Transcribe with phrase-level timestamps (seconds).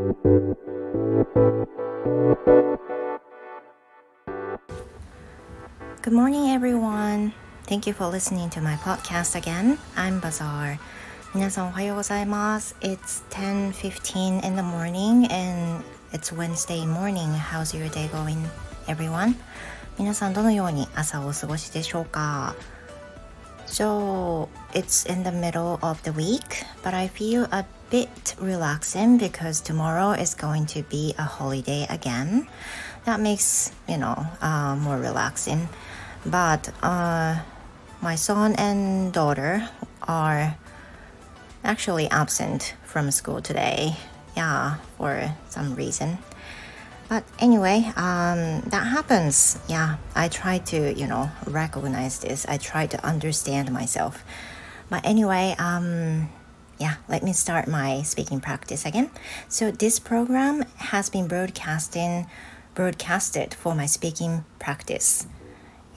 [0.00, 0.16] Good
[6.14, 7.34] morning, everyone.
[7.66, 9.76] Thank you for listening to my podcast again.
[9.96, 10.78] I'm Bazaar.
[11.34, 12.76] 皆さんおはようございます。
[12.80, 17.34] It's 10:15 in the morning and it's Wednesday morning.
[17.34, 18.38] How's your day going,
[18.86, 19.34] everyone?
[19.98, 22.54] 皆さんどのように朝をお過ごしでしょうか
[23.70, 29.60] So it's in the middle of the week, but I feel a bit relaxing because
[29.60, 32.48] tomorrow is going to be a holiday again.
[33.04, 35.68] That makes, you know, uh, more relaxing.
[36.26, 37.38] But uh,
[38.02, 39.68] my son and daughter
[40.02, 40.56] are
[41.62, 43.96] actually absent from school today.
[44.36, 46.18] Yeah, for some reason.
[47.10, 49.58] But anyway, um, that happens.
[49.66, 52.46] Yeah, I try to, you know, recognize this.
[52.46, 54.22] I try to understand myself.
[54.88, 56.30] But anyway, um,
[56.78, 59.10] yeah, let me start my speaking practice again.
[59.48, 62.28] So this program has been broadcasting,
[62.76, 65.26] broadcasted for my speaking practice.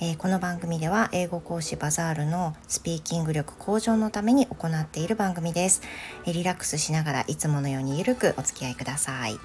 [0.02, 5.82] えー、この番組では英語講師バザールのスピーキング力向上のために行っている番組です、
[6.26, 9.40] えー、リラックスしながらいつものようにゆるくお付き合いください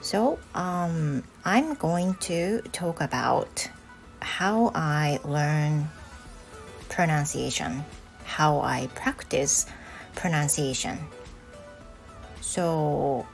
[0.00, 3.68] So, um, I'm going to talk about
[4.20, 5.88] how I learn
[6.88, 7.84] pronunciation,
[8.24, 9.66] how I practice
[10.14, 10.98] pronunciation.
[12.40, 13.26] So,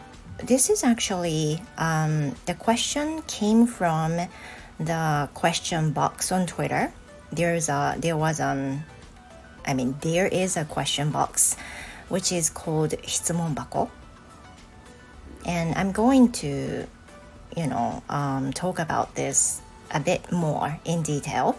[0.42, 4.16] this is actually um, the question came from
[4.78, 6.92] the question box on Twitter.
[7.32, 8.84] There's a there was an
[9.66, 11.56] I mean there is a question box
[12.08, 13.88] which is called 質問箱
[15.45, 16.87] and I'm going to
[17.55, 21.55] you know um, talk about this a bit more in detail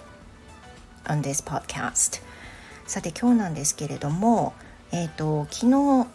[1.06, 2.20] on this podcast
[2.86, 4.52] さて今日なんですけれども
[4.92, 6.06] えっ、ー、と昨日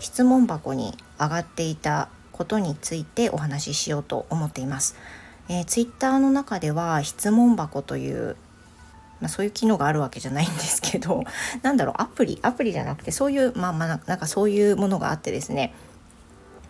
[0.00, 4.96] 質問箱に上がっていたことについてお話ししようと思っています。
[5.48, 8.36] えー、ツイッターの中では質問箱という、
[9.20, 11.24] まあ、そういう機能があるわけじゃないんですけど
[11.62, 15.74] なんだろうアプリアプリじゃなくてそういうまあまあなんかそういうものがあってですね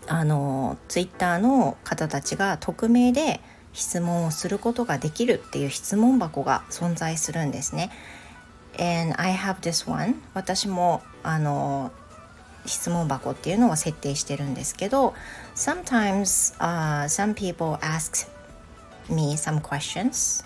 [0.07, 3.41] あのツイッターの方たちが匿名で
[3.73, 7.91] 質問をすることができるっていう質問箱が存在するんですね。
[8.79, 11.93] And I have this one 私もあの
[12.65, 15.15] 質問箱っていうのを設定してるんですけど
[15.55, 18.29] Sometimes、uh, some people ask
[19.09, 20.45] me some questions.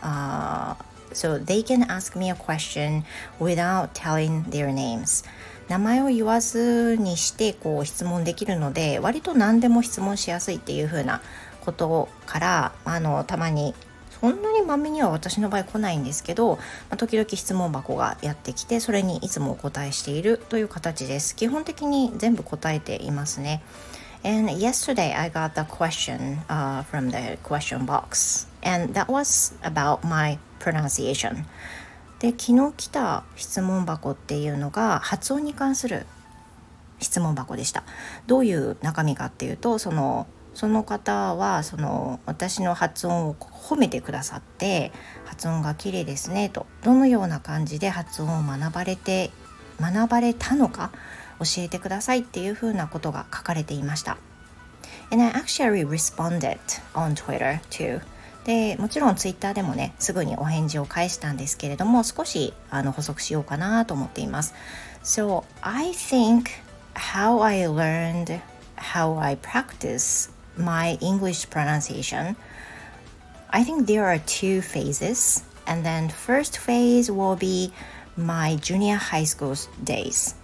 [0.00, 0.74] Uh,
[1.12, 3.04] so they can ask me a question
[3.40, 5.24] without telling their names.
[5.68, 11.20] 名前を言わずにしてこう質問できるので割と何でも質問しやすいっていう風な
[11.60, 13.74] ことからあのたまに
[14.20, 21.36] そんなにまめには私の場合来ないんですけど、まあ、時々質問箱がやってきてそれにいつもお答えしているという形です。
[21.36, 23.62] 基本的に全部答えていますね。
[24.24, 30.38] And yesterday I got the question uh, from the question box, and that was about my
[30.58, 31.44] pronunciation.
[32.20, 36.06] で昨日来た質問箱っていうのが発音に関する
[37.00, 37.84] 質問箱でした。
[38.26, 44.90] どういう中身かっていうとそのその方はその私の発音を褒めてくださって
[45.24, 49.30] 発音が綺麗ですねとどのような感じで発音を学ばれて
[49.80, 50.90] 学ばれたのか
[51.38, 54.18] 教えてくださいっていうふうなことが書かれていました。
[55.12, 56.58] And I actually responded
[56.94, 58.00] on Twitter too.
[58.44, 64.54] でもちろんツイッターでもねすぐにお返事を返したんですけれども少しあの補足しようかなと思っています。
[65.04, 66.44] So I think
[66.94, 68.40] how I learned
[68.76, 72.36] how I practice my English pronunciation
[73.50, 77.72] I think there are two phases and then first phase will be
[78.16, 80.34] my junior high school days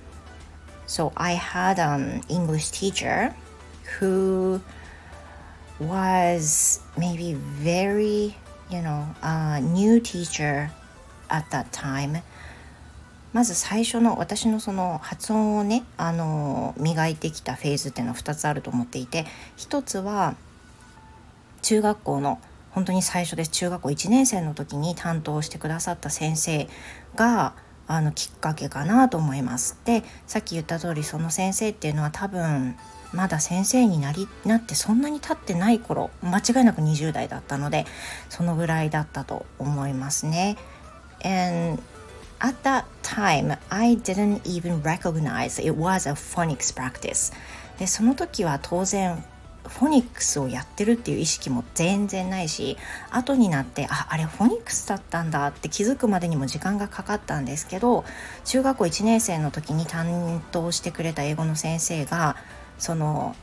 [0.87, 3.35] So I had an English teacher
[3.99, 4.61] who
[5.81, 8.37] was maybe very,
[8.71, 10.71] you know, a new teacher
[11.29, 12.23] at that time.
[13.33, 19.27] まず最初の私のその発音をねあの磨いてきたフェーズっていうのは2つあると思っていて
[19.57, 20.37] 1つは
[21.61, 22.41] 中学校の
[22.71, 26.69] 本当に最初です中学校1年生の時に担当してくださった先生
[27.17, 27.55] が
[27.89, 29.79] あのきっかけかなと思います。
[29.85, 32.77] でさっき言った通りその先生っていうのは多分
[33.15, 37.87] まだ先生になりなってそんなに経ってない頃間違いなく20代だったので
[38.29, 40.57] そのぐらいだったと思いますね。
[41.25, 41.83] And
[42.41, 47.33] at that time I didn't even recognize it was a phonics practice
[47.79, 49.25] でその時は当然
[49.69, 52.77] フォニックスをやってるっていう意識も全然ないし
[53.11, 58.05] 後になってああれフォニックスだったんだって気づくまでにも時間がかかったんですけど
[58.45, 62.37] 中学校1年生の時に担当してくれた英語の先生が
[62.79, 63.35] その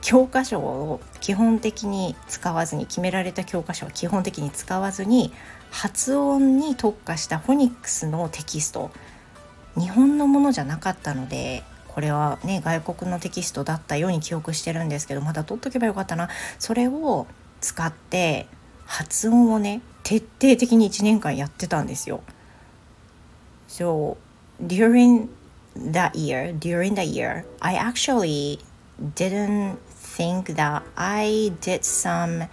[0.00, 5.32] 教科書を基本的に使わずに決められた教科書は基本的に使わずに
[5.70, 8.90] 発音に特化したフォニックスのテキスト
[9.76, 16.28] 日本のものじゃなかったのでこれはね外国のテキストだったように記憶してるんですけどまだ取っとけばよかったな
[16.58, 17.26] それを
[17.60, 18.46] 使って
[18.86, 22.22] 発音をね徹底的に1年間やってたんですよ。
[23.68, 24.16] So
[24.62, 25.28] during
[25.78, 28.60] that year, during the year, I actually
[29.14, 32.44] didn't think that I did some,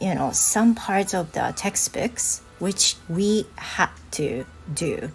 [0.00, 5.10] you know, some parts of the textbooks which we had to do.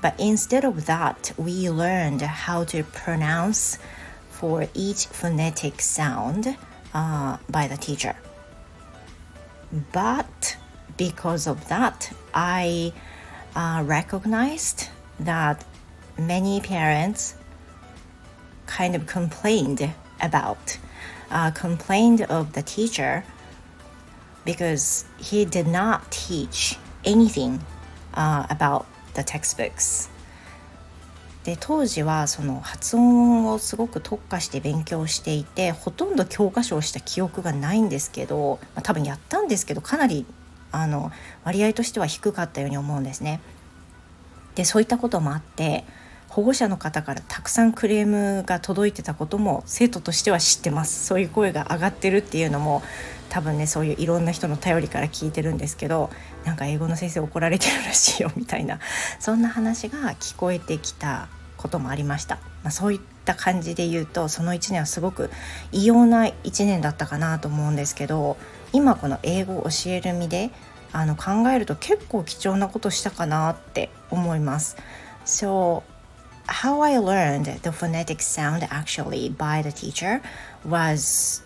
[0.00, 3.78] But instead of that, we learned how to pronounce
[4.30, 6.56] for each phonetic sound
[6.94, 8.16] uh, by the teacher.
[9.92, 10.56] But
[10.96, 12.92] because of that, I
[13.54, 14.88] uh, recognized
[15.20, 15.64] that
[16.18, 17.34] many parents
[18.66, 19.88] kind of complained
[20.20, 20.78] about,
[21.30, 23.24] uh, complained of the teacher
[24.44, 27.60] because he did not teach anything
[28.14, 30.10] uh, about the textbooks.
[31.44, 40.26] で当時はその発音をすごく特化して勉強していてほとんど教科書をした記憶がないんですけど、まあ、多分やったんですけどかなり
[40.72, 41.10] あの
[41.44, 43.40] 割合としては低かったように思うんですね。
[44.56, 45.84] でそういったこともあって
[46.28, 52.82] 保護者の方からたくさんクレームが届いてたことも生徒としては知ってますそういう声が上がってるっていうのも
[53.30, 56.10] 多分ねそういういろんな人の頼りから聞いてるんですけど
[56.44, 58.78] なんか英語の先生怒られてるらしいよみたいな
[59.20, 65.30] そんな話が聞こえてきたこともありました、まあ、そういった感じで言うとその1年はすごく
[65.72, 68.36] 異様な1年だったかなと思うんですけど
[68.72, 70.50] 今この英語を教える身で
[70.92, 74.76] あの考えると結構貴重なことしたかなって思います。
[75.26, 75.82] So
[76.47, 80.21] how I learned the phonetic sound actually by the teacher
[80.65, 81.41] was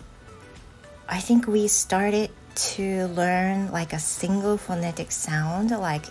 [1.08, 2.30] I think we started
[2.76, 6.06] to learn like a single phonetic sound like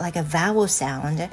[0.00, 1.28] like a vowel sound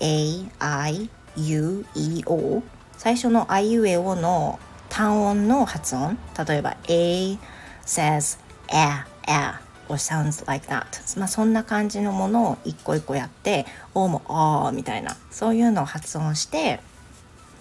[0.00, 2.62] A, I, U, E, O
[2.96, 4.58] 最初の I, U, E, O の
[4.88, 7.38] 単音の発音例えば A
[7.84, 8.38] says
[8.68, 10.85] A, A or sounds like that.
[11.19, 15.15] まあそんな感じのものを一個一個やって O もあみたいな。
[15.31, 16.79] そういうのを発音して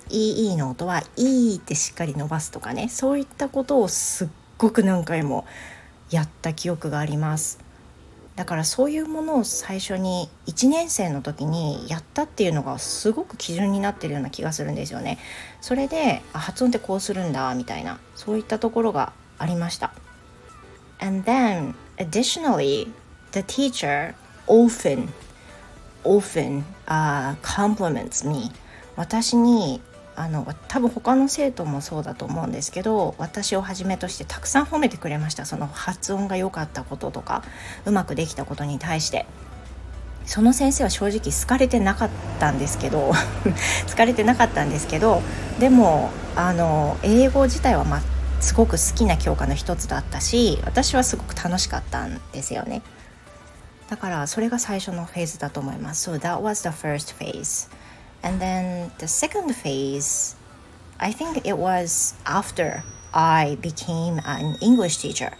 [0.08, 2.88] EE の音は E ってしっかり伸ばすとかね。
[2.88, 4.28] そういったことをすっ
[4.58, 5.44] ごく何回も
[6.10, 7.58] やった記憶があります。
[8.36, 15.18] だからそういうものを最初に1年生の時にやったっていうのがすごく基準になってるような気がするんですよね。
[15.62, 17.98] それで発音ってこうするんだみたいな。
[18.14, 19.92] そういったところがありました。
[20.98, 22.92] And then additionally
[23.32, 24.14] the teacher
[24.46, 25.08] often
[26.06, 28.50] often、uh, compliments me.
[28.96, 29.82] 私に
[30.14, 35.44] あの多分他の生徒もそうだと思うんですけど私をはじめとしてたくさん褒めてくれました。
[35.44, 37.42] その発音が良かったこととか
[37.84, 39.26] うまくできたことに対して。
[40.24, 42.10] その先生は正直好かれてなかっ
[42.40, 43.12] たんですけど
[43.88, 45.22] 好かれてなかったんですけど
[45.60, 47.84] でもあの英語自体は、
[48.40, 52.82] すごく好きな教科の一つだったし私はすごく楽しかったんですよね
[53.88, 57.68] だからそれが最初のフェーズだと思います So that was the first phase
[58.26, 60.34] And then the second phase,
[60.98, 62.82] I think it was after
[63.12, 65.32] I became an English teacher.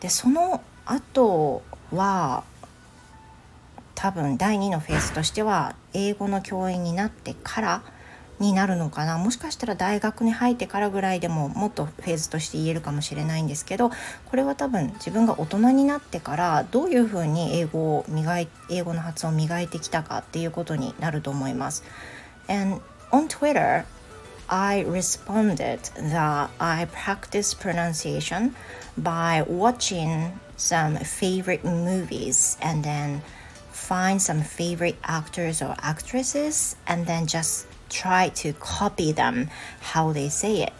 [0.00, 2.44] で、その後は
[3.94, 7.82] 多分第2のフェーズとしては英語の教員になってから
[8.38, 21.84] になるのかなもしかしたら大学に入ってからぐらいでももっとフェーズとして言えるかもしれないんですけどこれは多分自分が大人になってからどういうふうに英語を磨い英語の発音を磨いてきたかっていうことになると思います。
[22.48, 22.80] And
[23.10, 23.84] on Twitter
[24.48, 28.54] I responded that I practice pronunciation
[28.96, 33.22] by watching some favorite movies and then
[33.70, 39.48] find some favorite actors or actresses and then just try to copy them
[39.92, 40.72] how they say it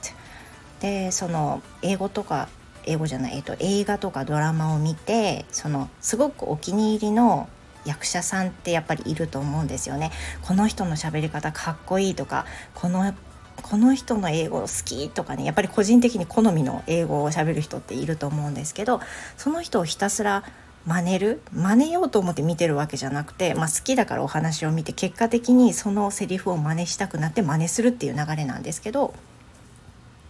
[0.80, 2.48] でその英語とか
[2.84, 7.48] 英語じゃない、えっと、映画とかドラマを見てそのすごくお気に入りの
[7.84, 10.10] 役者さんってやっぱりいると思うんですよね。
[10.42, 13.14] この人の喋り方かっこいいとかこの
[13.62, 19.00] この人の英語好きとかねやっぱり個人的に好みの英語を喋る人っていると思うんですけど
[19.36, 20.44] その人をひたすら
[20.88, 21.42] 真似る？
[21.52, 29.12] 真似ようと思って見てるわけじゃなくて、まあ、好きだからお話を見て結果的にそのセリフを真似したくなって真似するっていう流れなんですけど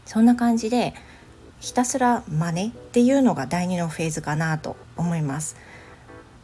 [0.05, 0.95] そんな感じで
[1.61, 5.57] ひたすら真似っていうのが第2のフェーズかなと思います。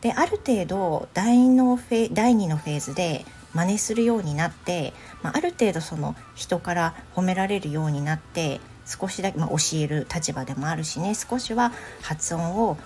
[0.00, 4.92] である程度第のフェ第2のフェーズで真似するようになって、
[5.22, 12.76] まあ、ある程度その人から褒められるようになって少しだけ、まあ、教える立場でもあるしね少しは発音を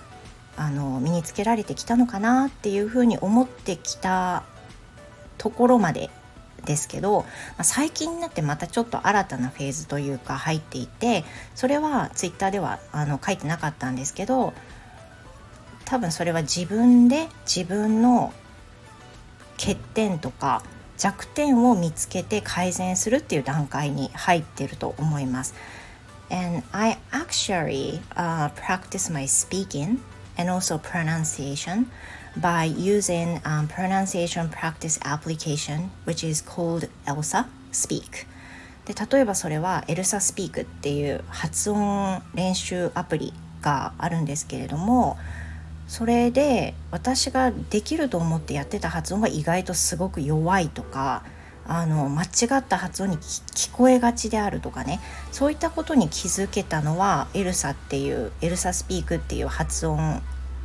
[0.59, 4.43] あの身につけられてきたのかなっていうふうに思ってきた
[5.39, 6.11] ところまで
[6.65, 7.27] ですけど、ま
[7.59, 11.25] あ、最近になってまたちょっと新たなフェーズというか入っていて
[11.55, 14.53] それはツイッターではあの書いてなかったんですけど
[15.85, 18.33] 多分それは自分で自分の
[19.57, 20.63] 欠点とか
[20.99, 25.55] 弱点を見つけて改善するっていう段階に入ってると思います。
[26.31, 29.99] And I actually、uh, practice my speaking
[30.39, 31.87] and also pronunciation
[32.41, 38.27] by using um, pronunciation practice application which is called ELSA Speak
[38.87, 45.19] で例えばそれは ELSA Speak っていう発音練習アプリがあるんですけれども
[45.89, 51.25] それで私ができると思ってやってた発音が意外とすごく弱いとか
[51.69, 55.01] あの間違った発音に聞こえがちであるとかね。
[55.31, 60.23] そういったことに気づけたのはエルサっていうエルサスピークっていう発音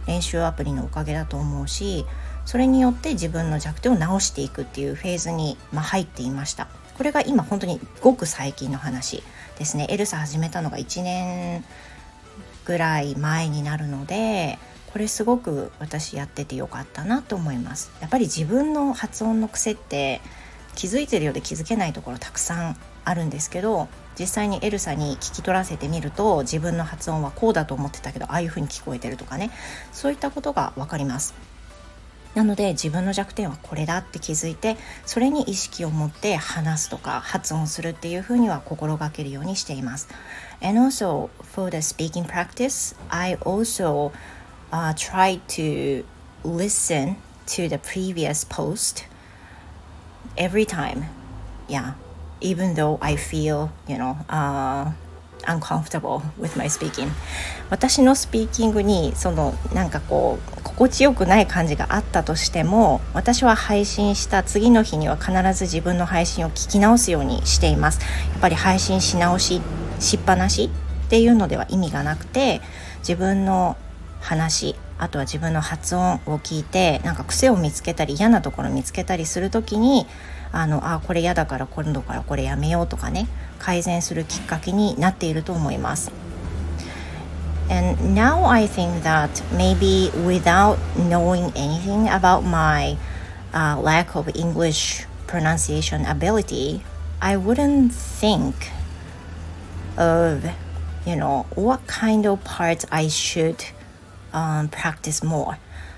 [0.07, 2.05] 練習アプリのおかげだと思うし
[2.45, 6.67] それによって自分の弱点を直していくっていうフェーズに、まあ、入っていました。
[6.97, 9.23] これが今本当にごく最近の話
[9.57, 9.87] ですね。
[9.89, 11.63] エルサ始めたのが1年
[12.65, 14.57] ぐらい前になるので
[14.93, 17.91] これすごく私やっててよかったなと思います。
[17.99, 20.21] やっぱり自分の発音の癖って
[20.75, 23.87] 気づいてるようで気づけないところたくさんあるんですけど
[24.19, 29.51] 実際にエルサに聞き取らせてみると自分の発音はこうだと思ってたけどああいう風に聞こえてるとかね
[29.91, 31.33] そういったことが分かります
[32.35, 40.07] なので自分の弱点はこれだって気づいてそれに意識を持って話すとか発音するっていうふうには心がけるようにしています。
[40.59, 44.11] And also for the speaking practice, I also、
[44.71, 46.03] uh, try to
[46.43, 49.05] listen to the previous post
[50.37, 51.05] every time.
[51.67, 51.93] Yeah,
[52.41, 54.91] even though I feel, you know, uh,
[55.47, 57.09] uncomfortable with my speaking.
[57.69, 67.99] 私のスピーキングにそのなんかこう心地よくない感じがあったとしても私は配信した次の日には必ず自分の配信を聞き直すようにしています。
[68.31, 69.61] やっぱり配信し直し
[69.99, 70.69] しっぱなし
[71.05, 72.61] っていうのでは意味がなくて
[72.99, 73.77] 自分の
[74.19, 80.05] 話あとは自分の発音を聞いてなんか癖を見つけたり嫌なところ見つけたりする時に
[80.51, 83.27] あのあこれ嫌だから今度からこれやめようとかね
[83.59, 86.11] 改善するきっかけになっていると思います。
[87.69, 92.97] And now I think that maybe without knowing anything about my
[93.53, 96.81] uh, lack of English pronunciation ability,
[97.21, 98.53] I wouldn't think
[99.97, 100.45] of,
[101.05, 103.63] you know, what kind of parts I should
[104.33, 105.55] um, practice more.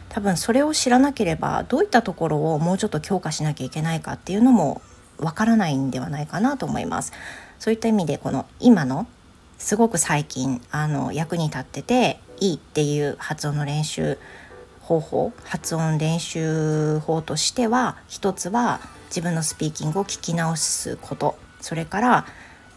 [0.10, 4.82] 多分それを知らなければどういったところをもうちょっと強化しなきゃいけないかっていうのも
[5.18, 7.12] わからないんではないかなと思います。
[7.60, 9.08] そういった意味でこの今の
[9.58, 14.18] すごく最近あの役に立ってていいっていう発音の練習
[14.82, 22.26] 方法発音練習法としては一つは自分のスピーキングを聞き直すことそれから、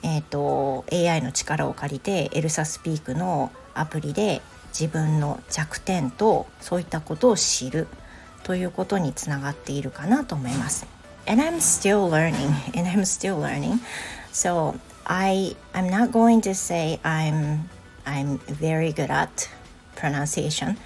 [0.03, 4.41] えーと、と AI の力を借りてエルサスピークのアプリで
[4.73, 7.87] 自分の弱点とそういったことを知る
[8.43, 10.87] ということにつながっているかなと思います。
[11.27, 12.49] And I'm still learning,
[12.79, 13.81] and I'm still learning.
[14.33, 17.69] So I I'm not going to say I'm
[18.07, 19.49] I'm very good at
[19.95, 20.77] pronunciation,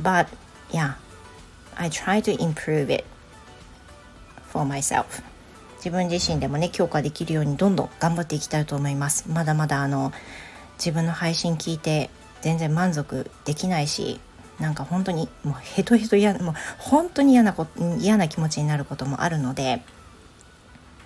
[0.00, 0.28] but
[0.70, 0.94] yeah,
[1.76, 3.04] I try to improve it
[4.46, 5.22] for myself.
[5.76, 9.28] 自分自身でもね強化できるようにどんどん頑張っていきたいと思います。
[9.28, 10.12] まだまだあの
[10.78, 12.10] 自分の配信聞いて
[12.42, 14.20] 全然満足できないし
[14.60, 17.66] なんか本当にもうヘトヘト嫌もう本当に嫌なこ
[17.98, 19.82] 嫌な気持ちになることもあるので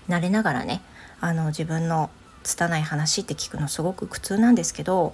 [0.09, 0.83] 慣れながらね
[1.21, 2.11] あの自分の
[2.43, 5.13] 拙い話って聞くのすごく苦痛なんですけど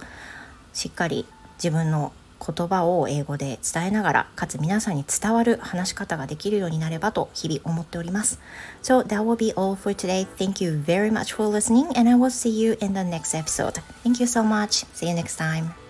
[0.73, 8.39] しっかり自分の言葉を英語で伝えながらかつ皆さんに伝わる話し方ができるようになればと日々思っております。
[8.81, 10.25] So that will be all for today.
[10.37, 13.81] Thank you very much for listening and I will see you in the next episode.
[14.03, 14.85] Thank you so much.
[14.93, 15.88] See you next time.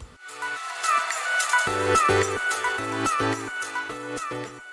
[4.29, 4.68] Thank you.